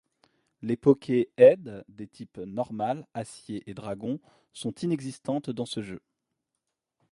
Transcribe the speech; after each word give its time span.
Les 0.63 0.77
Poké 0.77 1.29
Aides 1.37 1.85
des 1.87 2.07
types 2.07 2.39
Normal, 2.39 3.05
Acier 3.13 3.61
et 3.69 3.75
Dragon 3.75 4.19
sont 4.51 4.73
inexistantes 4.81 5.51
dans 5.51 5.67
ce 5.67 5.83
jeu. 5.83 6.01